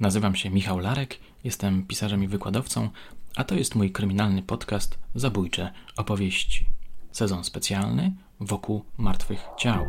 [0.00, 2.88] Nazywam się Michał Larek, jestem pisarzem i wykładowcą,
[3.36, 6.66] a to jest mój kryminalny podcast Zabójcze opowieści.
[7.12, 9.86] Sezon specjalny wokół martwych ciał.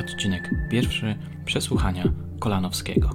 [0.00, 2.04] Odcinek pierwszy Przesłuchania
[2.38, 3.10] Kolanowskiego.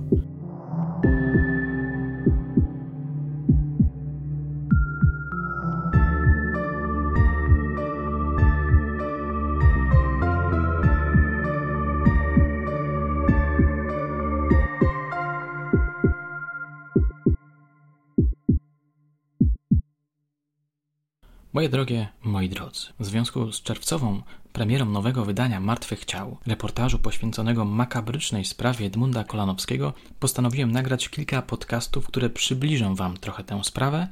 [21.59, 24.21] Moje drogie, moi drodzy, w związku z czerwcową
[24.53, 32.07] premierą nowego wydania Martwych Ciał, reportażu poświęconego makabrycznej sprawie Edmunda Kolanowskiego, postanowiłem nagrać kilka podcastów,
[32.07, 34.07] które przybliżą Wam trochę tę sprawę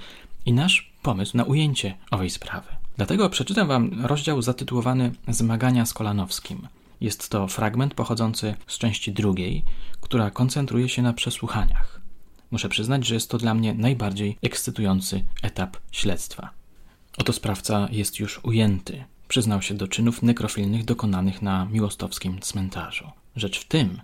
[0.45, 2.67] i nasz pomysł na ujęcie owej sprawy.
[2.97, 6.67] Dlatego przeczytam Wam rozdział zatytułowany Zmagania z Kolanowskim.
[7.01, 9.63] Jest to fragment pochodzący z części drugiej,
[10.01, 12.01] która koncentruje się na przesłuchaniach.
[12.51, 16.57] Muszę przyznać, że jest to dla mnie najbardziej ekscytujący etap śledztwa.
[17.17, 19.03] Oto sprawca jest już ujęty.
[19.27, 23.11] Przyznał się do czynów nekrofilnych dokonanych na miłostowskim cmentarzu.
[23.35, 24.01] Rzecz w tym,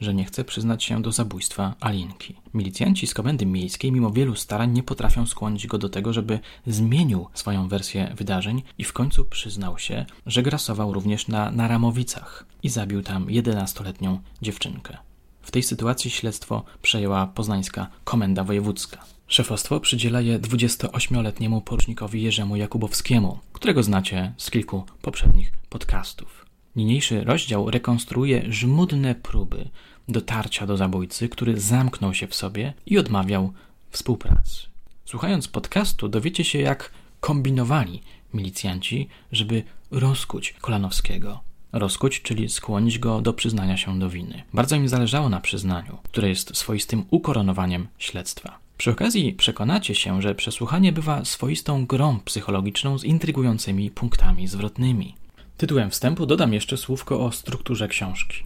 [0.00, 2.34] że nie chce przyznać się do zabójstwa Alinki.
[2.54, 7.26] Milicjanci z komendy miejskiej, mimo wielu starań, nie potrafią skłonić go do tego, żeby zmienił
[7.34, 13.02] swoją wersję wydarzeń i w końcu przyznał się, że grasował również na Naramowicach i zabił
[13.02, 14.98] tam 11-letnią dziewczynkę.
[15.42, 19.04] W tej sytuacji śledztwo przejęła poznańska komenda wojewódzka.
[19.26, 26.46] Szefostwo przydziela je 28-letniemu porucznikowi Jerzemu Jakubowskiemu, którego znacie z kilku poprzednich podcastów.
[26.76, 29.68] Niniejszy rozdział rekonstruuje żmudne próby
[30.08, 33.52] dotarcia do zabójcy, który zamknął się w sobie i odmawiał
[33.90, 34.66] współpracy.
[35.04, 38.02] Słuchając podcastu, dowiecie się, jak kombinowali
[38.34, 41.40] milicjanci, żeby rozkuć Kolanowskiego.
[41.72, 44.42] Rozkuć, czyli skłonić go do przyznania się do winy.
[44.54, 48.58] Bardzo im zależało na przyznaniu, które jest swoistym ukoronowaniem śledztwa.
[48.78, 55.14] Przy okazji przekonacie się, że przesłuchanie bywa swoistą grą psychologiczną z intrygującymi punktami zwrotnymi.
[55.56, 58.42] Tytułem wstępu dodam jeszcze słówko o strukturze książki.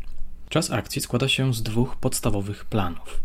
[0.49, 3.21] Czas akcji składa się z dwóch podstawowych planów.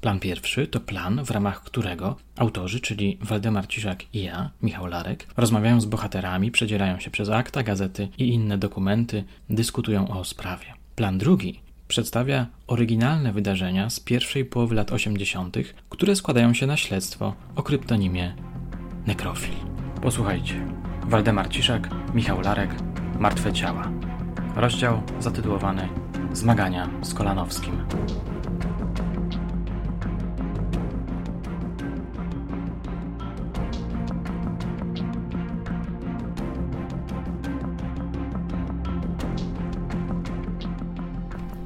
[0.00, 5.26] Plan pierwszy to plan, w ramach którego autorzy, czyli Waldemar Ciszak i ja, Michał Larek,
[5.36, 10.66] rozmawiają z bohaterami, przedzierają się przez akta, gazety i inne dokumenty, dyskutują o sprawie.
[10.96, 15.56] Plan drugi przedstawia oryginalne wydarzenia z pierwszej połowy lat 80.,
[15.88, 18.34] które składają się na śledztwo o kryptonimie
[19.06, 19.54] Nekrofil.
[20.02, 20.66] Posłuchajcie.
[21.06, 22.70] Waldemar Ciszak, Michał Larek,
[23.18, 23.92] Martwe ciała.
[24.56, 25.88] Rozdział zatytułowany
[26.32, 27.86] Zmagania z Kolanowskim.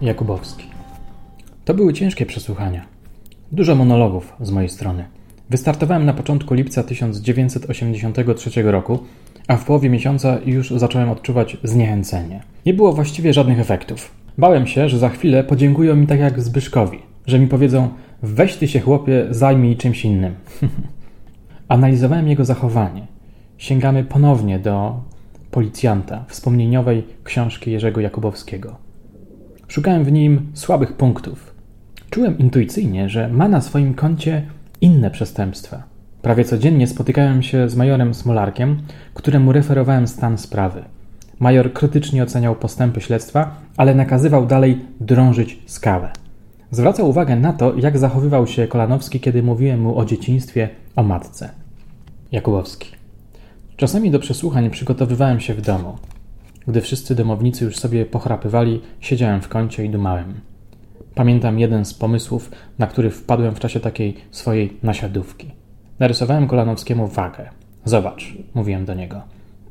[0.03, 0.65] Jakubowski.
[1.65, 2.87] To były ciężkie przesłuchania.
[3.53, 5.05] Dużo monologów z mojej strony.
[5.51, 8.99] Wystartowałem na początku lipca 1983 roku,
[9.49, 12.43] a w połowie miesiąca już zacząłem odczuwać zniechęcenie.
[12.67, 14.11] Nie było właściwie żadnych efektów.
[14.39, 17.89] Bałem się, że za chwilę podziękują mi tak jak Zbyszkowi, że mi powiedzą:
[18.23, 20.35] weź ty się chłopie, zajmij czymś innym.
[21.69, 23.07] Analizowałem jego zachowanie.
[23.59, 25.01] Sięgamy ponownie do
[25.51, 28.84] policjanta wspomnieniowej książki Jerzego Jakubowskiego.
[29.69, 31.55] Szukałem w nim słabych punktów.
[32.11, 34.43] Czułem intuicyjnie, że ma na swoim koncie
[34.81, 35.83] inne przestępstwa.
[36.23, 38.79] Prawie codziennie spotykałem się z majorem Smolarkiem,
[39.15, 40.85] któremu referowałem stan sprawy.
[41.41, 46.11] Major krytycznie oceniał postępy śledztwa, ale nakazywał dalej drążyć skałę.
[46.71, 51.51] Zwracał uwagę na to, jak zachowywał się Kolanowski, kiedy mówiłem mu o dzieciństwie, o matce.
[52.33, 52.89] Jakubowski.
[53.77, 55.97] Czasami do przesłuchań przygotowywałem się w domu.
[56.69, 60.41] Gdy wszyscy domownicy już sobie pochrapywali, siedziałem w kącie i dumałem.
[61.15, 65.51] Pamiętam jeden z pomysłów, na który wpadłem w czasie takiej swojej nasiadówki.
[65.99, 67.51] Narysowałem Kolanowskiemu wagę.
[67.85, 69.23] Zobacz, mówiłem do niego.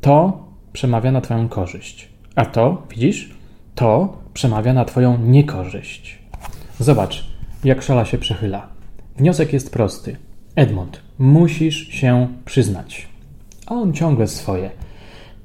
[0.01, 0.43] To
[0.73, 2.09] przemawia na Twoją korzyść.
[2.35, 3.35] A to, widzisz,
[3.75, 6.19] to przemawia na Twoją niekorzyść.
[6.79, 7.27] Zobacz,
[7.63, 8.67] jak szala się przechyla.
[9.17, 10.17] Wniosek jest prosty.
[10.55, 13.07] Edmund, musisz się przyznać.
[13.65, 14.69] A on ciągle swoje.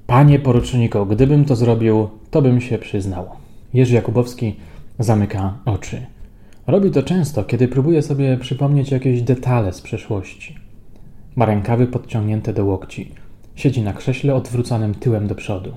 [0.09, 3.27] Panie poruczniku, gdybym to zrobił, to bym się przyznał.
[3.75, 4.57] Jerzy Jakubowski
[4.99, 6.07] zamyka oczy.
[6.67, 10.57] Robi to często, kiedy próbuje sobie przypomnieć jakieś detale z przeszłości.
[11.37, 13.13] Ma rękawy podciągnięte do łokci.
[13.55, 15.73] Siedzi na krześle odwróconym tyłem do przodu.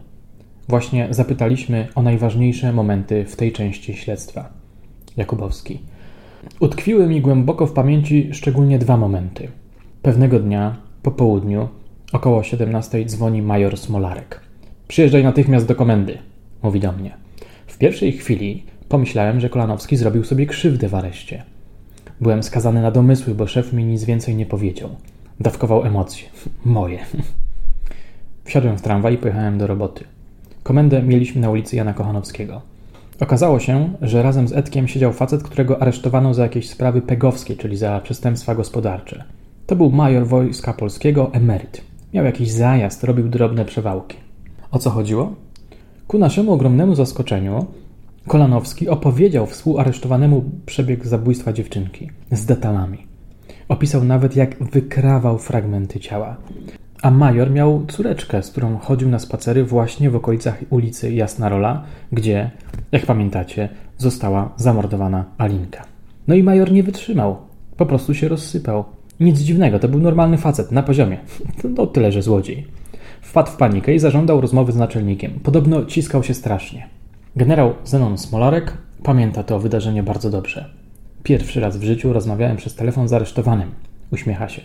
[0.68, 4.50] Właśnie zapytaliśmy o najważniejsze momenty w tej części śledztwa.
[5.18, 5.80] Jakubowski.
[6.60, 9.48] Utkwiły mi głęboko w pamięci szczególnie dwa momenty.
[10.02, 11.70] Pewnego dnia, po południu,
[12.14, 14.40] Około 17 dzwoni major Smolarek.
[14.88, 16.18] Przyjeżdżaj natychmiast do komendy,
[16.64, 17.12] mówi do mnie.
[17.68, 21.44] W pierwszej chwili pomyślałem, że Kolanowski zrobił sobie krzywdę w areszcie.
[22.22, 24.90] Byłem skazany na domysły, bo szef mi nic więcej nie powiedział.
[25.40, 26.28] Dawkował emocje.
[26.66, 27.00] Moje.
[28.46, 30.04] Wsiadłem w tramwaj i pojechałem do roboty.
[30.64, 32.62] Komendę mieliśmy na ulicy Jana Kochanowskiego.
[33.20, 37.78] Okazało się, że razem z Edkiem siedział facet, którego aresztowano za jakieś sprawy pegowskie, czyli
[37.78, 39.24] za przestępstwa gospodarcze.
[39.68, 41.91] To był major wojska polskiego, emeryt.
[42.14, 44.18] Miał jakiś zajazd, robił drobne przewałki.
[44.72, 45.36] O co chodziło?
[46.08, 47.66] Ku naszemu ogromnemu zaskoczeniu,
[48.28, 53.08] Kolanowski opowiedział współaresztowanemu przebieg zabójstwa dziewczynki z detalami.
[53.68, 56.38] Opisał nawet, jak wykrawał fragmenty ciała.
[57.02, 61.84] A major miał córeczkę, z którą chodził na spacery właśnie w okolicach ulicy Jasna Rola,
[62.12, 62.52] gdzie,
[62.92, 65.84] jak pamiętacie, została zamordowana Alinka.
[66.28, 67.38] No i major nie wytrzymał.
[67.78, 68.86] Po prostu się rozsypał.
[69.22, 71.18] Nic dziwnego, to był normalny facet, na poziomie.
[71.76, 72.68] To tyle, że złodziej.
[73.22, 75.40] Wpadł w panikę i zażądał rozmowy z naczelnikiem.
[75.44, 76.88] Podobno ciskał się strasznie.
[77.36, 80.70] Generał Zenon Smolarek pamięta to wydarzenie bardzo dobrze.
[81.24, 83.72] Pierwszy raz w życiu rozmawiałem przez telefon z aresztowanym.
[84.12, 84.62] Uśmiecha się.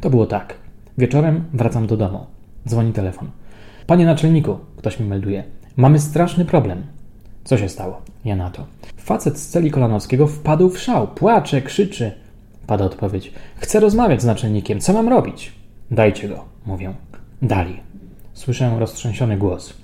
[0.00, 0.54] To było tak.
[0.98, 2.26] Wieczorem wracam do domu.
[2.68, 3.30] Dzwoni telefon.
[3.86, 5.44] Panie naczelniku, ktoś mi melduje.
[5.76, 6.82] Mamy straszny problem.
[7.44, 8.02] Co się stało?
[8.24, 8.66] Ja na to.
[8.96, 11.08] Facet z celi Kolanowskiego wpadł w szał.
[11.08, 12.21] Płacze, krzyczy.
[12.66, 13.32] Pada odpowiedź.
[13.56, 14.80] Chcę rozmawiać z naczelnikiem.
[14.80, 15.52] Co mam robić?
[15.90, 16.94] Dajcie go, mówią.
[17.42, 17.80] Dali.
[18.32, 19.74] Słyszę roztrzęsiony głos.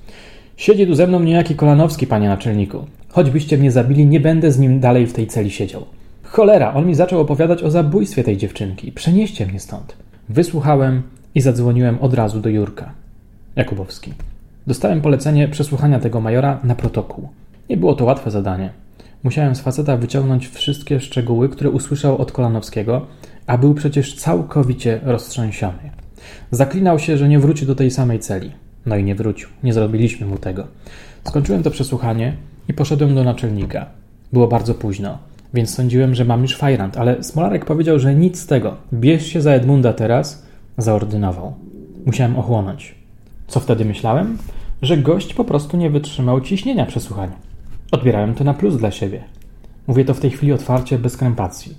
[0.57, 2.87] Siedzi tu ze mną niejaki Kolanowski, panie naczelniku.
[3.09, 5.85] Choćbyście mnie zabili, nie będę z nim dalej w tej celi siedział.
[6.23, 8.93] Cholera, on mi zaczął opowiadać o zabójstwie tej dziewczynki.
[8.93, 9.97] Przenieście mnie stąd.
[10.29, 11.03] Wysłuchałem
[11.35, 12.93] i zadzwoniłem od razu do Jurka.
[13.57, 14.13] Jakubowski.
[14.67, 17.29] Dostałem polecenie przesłuchania tego majora na protokół.
[17.71, 18.71] Nie było to łatwe zadanie.
[19.23, 23.07] Musiałem z faceta wyciągnąć wszystkie szczegóły, które usłyszał od Kolanowskiego,
[23.47, 25.91] a był przecież całkowicie roztrzęsiony.
[26.51, 28.53] Zaklinał się, że nie wróci do tej samej celi.
[28.87, 29.49] No i nie wrócił.
[29.63, 30.67] Nie zrobiliśmy mu tego.
[31.25, 32.37] Skończyłem to przesłuchanie
[32.69, 33.87] i poszedłem do naczelnika.
[34.33, 35.19] Było bardzo późno,
[35.55, 38.77] więc sądziłem, że mam już fajrant, ale Smolarek powiedział, że nic z tego.
[38.93, 40.47] Bierz się za Edmunda teraz,
[40.79, 41.55] zaordynował.
[42.07, 42.95] Musiałem ochłonąć.
[43.47, 44.39] Co wtedy myślałem?
[44.83, 47.48] Że gość po prostu nie wytrzymał ciśnienia przesłuchania.
[47.93, 49.25] Odbierałem to na plus dla siebie.
[49.87, 51.75] Mówię to w tej chwili otwarcie, bez krępacji.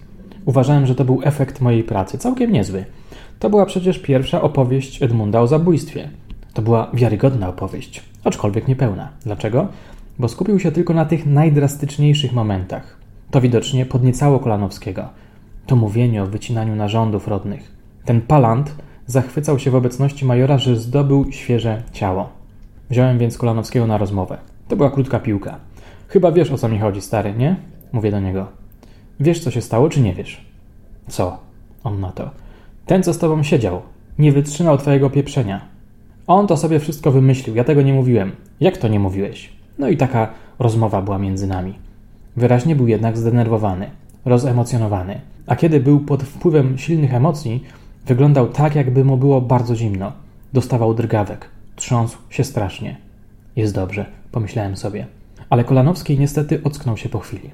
[0.46, 2.86] Uważałem, że to był efekt mojej pracy, całkiem niezły.
[3.40, 6.10] To była przecież pierwsza opowieść Edmunda o zabójstwie.
[6.54, 9.10] To była wiarygodna opowieść, aczkolwiek niepełna.
[9.26, 9.68] Dlaczego?
[10.20, 12.98] Bo skupił się tylko na tych najdrastyczniejszych momentach.
[13.32, 15.10] To widocznie podniecało Kolanowskiego.
[15.66, 17.72] To mówienie o wycinaniu narządów rodnych.
[18.06, 18.76] Ten palant
[19.08, 22.30] zachwycał się w obecności majora, że zdobył świeże ciało.
[22.90, 24.38] Wziąłem więc Kolanowskiego na rozmowę.
[24.68, 25.60] To była krótka piłka.
[26.10, 27.56] Chyba wiesz o co mi chodzi, stary, nie?
[27.92, 28.48] Mówię do niego.
[29.20, 30.46] Wiesz, co się stało, czy nie wiesz?
[31.08, 31.38] Co?
[31.84, 32.30] On na to.
[32.86, 33.82] Ten, co z tobą siedział,
[34.20, 35.62] nie wytrzymał twojego pieprzenia.
[36.28, 38.32] On to sobie wszystko wymyślił, ja tego nie mówiłem.
[38.60, 39.50] Jak to nie mówiłeś?
[39.80, 41.74] No i taka rozmowa była między nami.
[42.36, 43.90] Wyraźnie był jednak zdenerwowany,
[44.26, 47.64] rozemocjonowany, a kiedy był pod wpływem silnych emocji,
[48.06, 50.12] wyglądał tak, jakby mu było bardzo zimno.
[50.54, 52.98] Dostawał drgawek, trząsł się strasznie.
[53.56, 55.19] Jest dobrze, pomyślałem sobie.
[55.50, 57.50] Ale Kolanowski niestety ocknął się po chwili.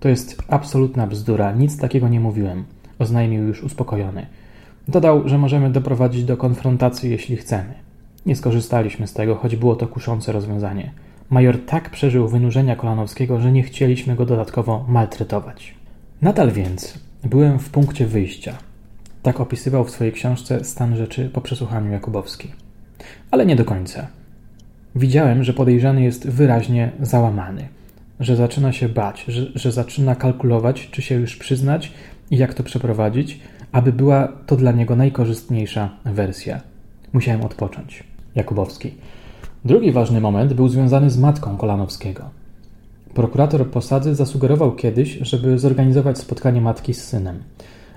[0.00, 2.64] To jest absolutna bzdura, nic takiego nie mówiłem,
[2.98, 4.26] oznajmił już uspokojony.
[4.88, 7.74] Dodał, że możemy doprowadzić do konfrontacji, jeśli chcemy.
[8.26, 10.92] Nie skorzystaliśmy z tego, choć było to kuszące rozwiązanie.
[11.30, 15.74] Major tak przeżył wynurzenia Kolanowskiego, że nie chcieliśmy go dodatkowo maltretować.
[16.22, 18.58] Nadal więc byłem w punkcie wyjścia.
[19.22, 22.52] Tak opisywał w swojej książce stan rzeczy po przesłuchaniu Jakubowski.
[23.30, 24.06] Ale nie do końca.
[24.94, 27.68] Widziałem, że podejrzany jest wyraźnie załamany,
[28.20, 31.92] że zaczyna się bać, że, że zaczyna kalkulować, czy się już przyznać
[32.30, 33.40] i jak to przeprowadzić,
[33.72, 36.60] aby była to dla niego najkorzystniejsza wersja.
[37.12, 38.04] Musiałem odpocząć.
[38.34, 38.94] Jakubowski.
[39.64, 42.30] Drugi ważny moment był związany z matką Kolanowskiego.
[43.14, 47.42] Prokurator Posady zasugerował kiedyś, żeby zorganizować spotkanie matki z synem,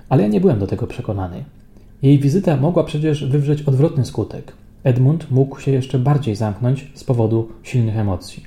[0.08, 1.44] ale ja nie byłem do tego przekonany.
[2.02, 4.52] Jej wizyta mogła przecież wywrzeć odwrotny skutek.
[4.84, 8.42] Edmund mógł się jeszcze bardziej zamknąć z powodu silnych emocji.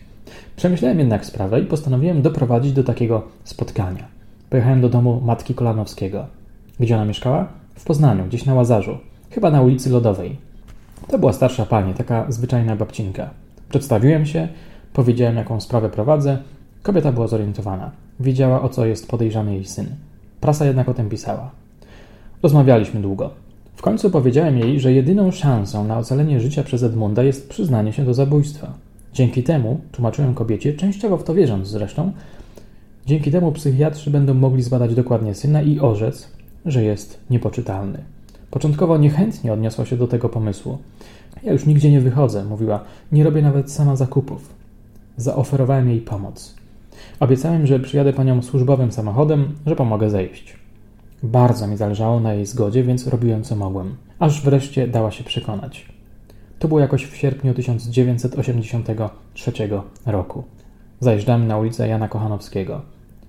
[0.55, 4.07] Przemyślałem jednak sprawę i postanowiłem doprowadzić do takiego spotkania.
[4.49, 6.25] Pojechałem do domu matki Kolanowskiego.
[6.79, 7.47] Gdzie ona mieszkała?
[7.75, 8.97] W Poznaniu, gdzieś na Łazarzu,
[9.29, 10.37] chyba na ulicy Lodowej.
[11.07, 13.29] To była starsza pani, taka zwyczajna babcinka.
[13.69, 14.47] Przedstawiłem się,
[14.93, 16.37] powiedziałem, jaką sprawę prowadzę.
[16.83, 17.91] Kobieta była zorientowana.
[18.19, 19.87] Wiedziała, o co jest podejrzany jej syn.
[20.41, 21.51] Prasa jednak o tym pisała.
[22.43, 23.46] Rozmawialiśmy długo.
[23.87, 28.13] Końcu powiedziałem jej, że jedyną szansą na ocalenie życia przez Edmunda jest przyznanie się do
[28.13, 28.73] zabójstwa.
[29.13, 32.11] Dzięki temu, tłumaczyłem kobiecie, częściowo w to wierząc zresztą,
[33.05, 36.31] dzięki temu psychiatrzy będą mogli zbadać dokładnie syna i orzec,
[36.65, 37.99] że jest niepoczytalny.
[38.51, 40.77] Początkowo niechętnie odniosła się do tego pomysłu.
[41.43, 44.49] Ja już nigdzie nie wychodzę, mówiła, nie robię nawet sama zakupów.
[45.17, 46.55] Zaoferowałem jej pomoc.
[47.19, 50.66] Obiecałem, że przyjadę panią służbowym samochodem, że pomogę zejść.
[51.23, 53.95] Bardzo mi zależało na jej zgodzie, więc robiłem co mogłem.
[54.19, 55.85] Aż wreszcie dała się przekonać.
[56.59, 59.51] To było jakoś w sierpniu 1983
[60.05, 60.43] roku.
[60.99, 62.81] Zajeżdżamy na ulicę Jana Kochanowskiego.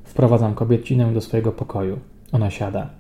[0.04, 1.99] Wprowadzam kobiecinę do swojego pokoju.
[2.33, 2.90] Ona siada.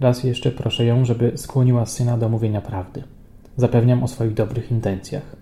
[0.00, 3.02] Raz jeszcze proszę ją, żeby skłoniła syna do mówienia prawdy.
[3.56, 5.36] Zapewniam o swoich dobrych intencjach.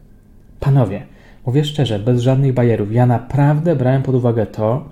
[0.61, 1.07] Panowie,
[1.47, 4.85] mówię szczerze, bez żadnych bajerów, ja naprawdę brałem pod uwagę to,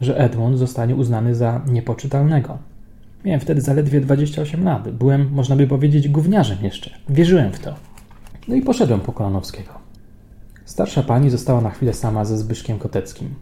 [0.00, 2.58] że Edmund zostanie uznany za niepoczytalnego.
[3.24, 4.90] Miałem wtedy zaledwie 28 lat.
[4.90, 6.90] Byłem, można by powiedzieć, gówniarzem jeszcze.
[7.08, 7.74] Wierzyłem w to.
[8.48, 9.70] No i poszedłem po Kolanowskiego.
[10.64, 13.34] Starsza pani została na chwilę sama ze Zbyszkiem Koteckim.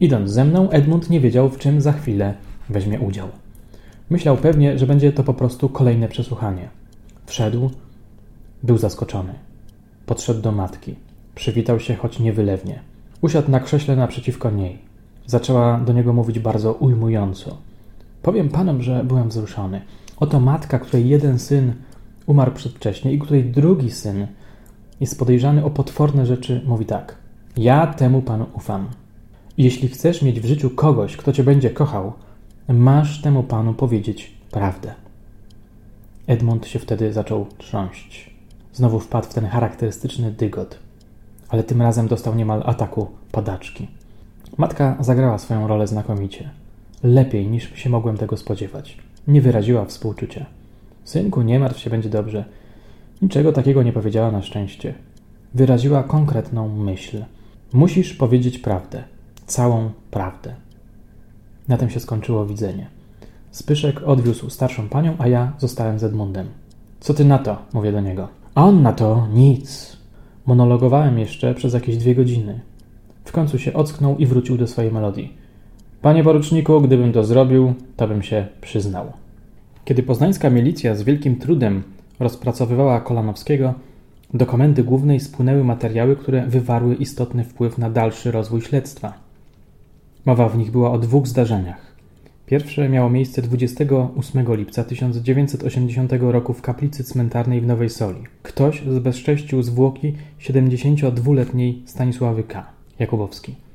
[0.00, 2.34] Idąc ze mną, Edmund nie wiedział, w czym za chwilę
[2.68, 3.28] weźmie udział.
[4.10, 6.68] Myślał pewnie, że będzie to po prostu kolejne przesłuchanie.
[7.26, 7.70] Wszedł,
[8.62, 9.34] był zaskoczony.
[10.06, 10.94] Podszedł do matki.
[11.34, 12.80] Przywitał się, choć niewylewnie.
[13.20, 14.78] Usiadł na krześle naprzeciwko niej.
[15.26, 17.56] Zaczęła do niego mówić bardzo ujmująco.
[18.26, 19.80] Powiem panom, że byłem wzruszony.
[20.16, 21.74] Oto matka, której jeden syn
[22.26, 24.26] umarł przedwcześnie i której drugi syn
[25.00, 27.14] jest podejrzany o potworne rzeczy, mówi tak.
[27.56, 28.88] Ja temu panu ufam.
[29.58, 32.12] Jeśli chcesz mieć w życiu kogoś, kto cię będzie kochał,
[32.68, 34.94] masz temu panu powiedzieć prawdę.
[36.26, 38.30] Edmund się wtedy zaczął trząść.
[38.72, 40.78] Znowu wpadł w ten charakterystyczny dygot,
[41.48, 43.88] ale tym razem dostał niemal ataku padaczki.
[44.56, 46.50] Matka zagrała swoją rolę znakomicie.
[47.02, 48.98] Lepiej niż się mogłem tego spodziewać.
[49.28, 50.46] Nie wyraziła współczucia.
[51.04, 52.44] Synku, nie martw się, będzie dobrze.
[53.22, 54.94] Niczego takiego nie powiedziała na szczęście.
[55.54, 57.24] Wyraziła konkretną myśl.
[57.72, 59.04] Musisz powiedzieć prawdę.
[59.46, 60.54] Całą prawdę.
[61.68, 62.86] Na tym się skończyło widzenie.
[63.50, 66.46] Spyszek odwiózł starszą panią, a ja zostałem z Edmundem.
[67.00, 67.58] Co ty na to?
[67.72, 68.28] mówię do niego.
[68.54, 69.96] A on na to nic.
[70.46, 72.60] Monologowałem jeszcze przez jakieś dwie godziny.
[73.24, 75.45] W końcu się ocknął i wrócił do swojej melodii.
[76.06, 79.12] Panie poruczniku, gdybym to zrobił, to bym się przyznał.
[79.84, 81.82] Kiedy poznańska milicja z wielkim trudem
[82.20, 83.74] rozpracowywała Kolanowskiego,
[84.34, 89.12] do komendy głównej spłynęły materiały, które wywarły istotny wpływ na dalszy rozwój śledztwa.
[90.26, 91.96] Mowa w nich była o dwóch zdarzeniach.
[92.46, 98.22] Pierwsze miało miejsce 28 lipca 1980 roku w kaplicy cmentarnej w Nowej Soli.
[98.42, 102.66] Ktoś zbezcześcił zwłoki 72-letniej Stanisławy K.
[102.98, 103.65] Jakubowski.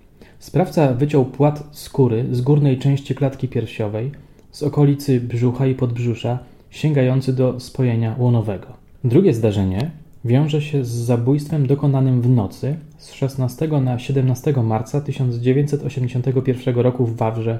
[0.41, 4.11] Sprawca wyciął płat skóry z górnej części klatki piersiowej,
[4.51, 8.67] z okolicy brzucha i podbrzusza, sięgający do spojenia łonowego.
[9.03, 9.91] Drugie zdarzenie
[10.25, 17.15] wiąże się z zabójstwem dokonanym w nocy z 16 na 17 marca 1981 roku w
[17.15, 17.59] Wawrze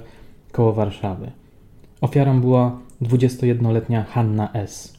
[0.51, 1.31] koło Warszawy.
[2.01, 4.93] Ofiarą była 21-letnia Hanna S.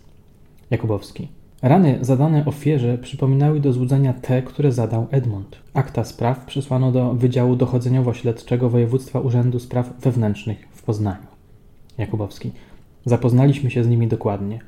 [0.70, 1.28] Jakubowski.
[1.62, 5.58] Rany zadane ofierze przypominały do złudzenia te, które zadał Edmund.
[5.74, 11.26] Akta spraw przysłano do Wydziału Dochodzeniowo-Śledczego Województwa Urzędu Spraw Wewnętrznych w Poznaniu.
[11.98, 12.50] Jakubowski.
[13.04, 14.60] Zapoznaliśmy się z nimi dokładnie.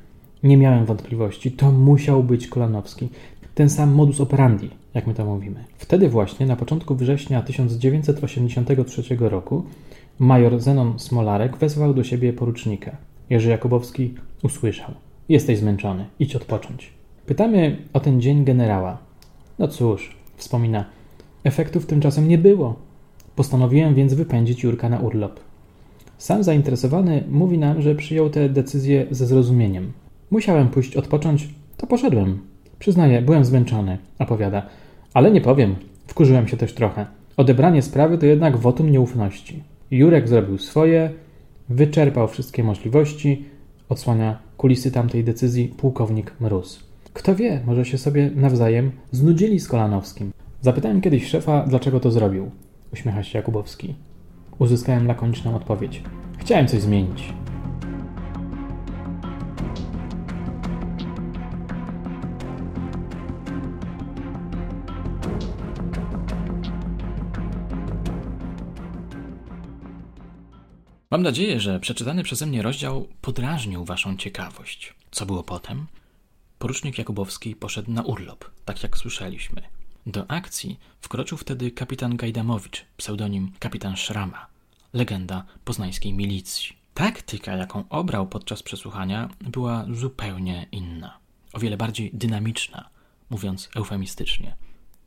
[0.43, 3.09] Nie miałem wątpliwości, to musiał być Kolanowski.
[3.55, 5.63] Ten sam modus operandi, jak my to mówimy.
[5.77, 9.63] Wtedy właśnie, na początku września 1983 roku,
[10.19, 12.97] major Zenon Smolarek wezwał do siebie porucznika.
[13.29, 15.04] Jerzy Jakubowski usłyszał.
[15.29, 16.93] Jesteś zmęczony, idź odpocząć.
[17.25, 18.97] Pytamy o ten dzień generała.
[19.59, 20.85] No cóż, wspomina,
[21.43, 22.75] efektów tymczasem nie było.
[23.35, 25.39] Postanowiłem więc wypędzić Jurka na urlop.
[26.17, 29.91] Sam zainteresowany mówi nam, że przyjął tę decyzję ze zrozumieniem.
[30.31, 32.39] Musiałem pójść odpocząć, to poszedłem.
[32.79, 34.65] Przyznaję, byłem zmęczony, opowiada.
[35.13, 35.75] Ale nie powiem,
[36.07, 37.05] wkurzyłem się też trochę.
[37.37, 39.63] Odebranie sprawy to jednak wotum nieufności.
[39.91, 41.09] Jurek zrobił swoje,
[41.69, 43.45] wyczerpał wszystkie możliwości,
[43.89, 46.79] odsłania kulisy tamtej decyzji pułkownik Mróz.
[47.13, 50.31] Kto wie, może się sobie nawzajem znudzili z Kolanowskim.
[50.61, 52.51] Zapytałem kiedyś szefa, dlaczego to zrobił.
[52.93, 53.95] Uśmiecha się Jakubowski.
[54.59, 56.03] Uzyskałem lakoniczną odpowiedź.
[56.37, 57.33] Chciałem coś zmienić.
[71.15, 74.93] Mam nadzieję, że przeczytany przeze mnie rozdział podrażnił Waszą ciekawość.
[75.11, 75.85] Co było potem?
[76.59, 79.61] Porucznik Jakubowski poszedł na urlop, tak jak słyszeliśmy.
[80.05, 84.47] Do akcji wkroczył wtedy kapitan Gajdamowicz, pseudonim kapitan Szrama,
[84.93, 86.75] legenda poznańskiej milicji.
[86.93, 91.17] Taktyka, jaką obrał podczas przesłuchania, była zupełnie inna.
[91.53, 92.89] O wiele bardziej dynamiczna,
[93.29, 94.55] mówiąc eufemistycznie.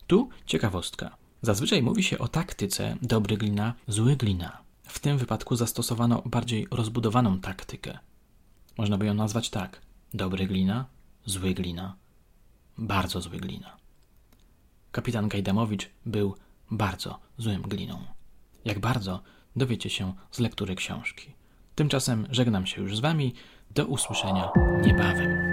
[0.06, 1.16] Tu ciekawostka.
[1.42, 4.67] Zazwyczaj mówi się o taktyce dobry glina, zły glina.
[4.88, 7.98] W tym wypadku zastosowano bardziej rozbudowaną taktykę.
[8.78, 9.80] Można by ją nazwać tak:
[10.14, 10.86] dobry glina,
[11.24, 11.96] zły glina,
[12.78, 13.76] bardzo zły glina.
[14.92, 16.34] Kapitan Gajdamowicz był
[16.70, 18.04] bardzo złym gliną.
[18.64, 19.22] Jak bardzo
[19.56, 21.32] dowiecie się z lektury książki.
[21.74, 23.34] Tymczasem żegnam się już z Wami.
[23.70, 24.50] Do usłyszenia
[24.82, 25.47] niebawem.